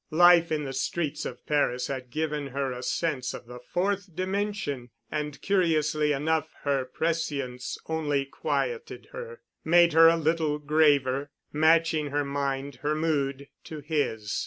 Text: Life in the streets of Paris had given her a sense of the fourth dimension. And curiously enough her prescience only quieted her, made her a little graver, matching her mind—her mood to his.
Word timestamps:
Life 0.09 0.51
in 0.51 0.63
the 0.63 0.73
streets 0.73 1.25
of 1.27 1.45
Paris 1.45 1.85
had 1.85 2.09
given 2.09 2.47
her 2.47 2.71
a 2.71 2.81
sense 2.81 3.35
of 3.35 3.45
the 3.45 3.59
fourth 3.59 4.09
dimension. 4.15 4.89
And 5.11 5.39
curiously 5.43 6.11
enough 6.11 6.55
her 6.63 6.85
prescience 6.85 7.77
only 7.85 8.25
quieted 8.25 9.09
her, 9.11 9.41
made 9.63 9.93
her 9.93 10.07
a 10.07 10.17
little 10.17 10.57
graver, 10.57 11.29
matching 11.53 12.07
her 12.07 12.25
mind—her 12.25 12.95
mood 12.95 13.47
to 13.65 13.81
his. 13.81 14.33